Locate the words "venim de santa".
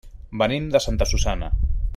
0.41-1.09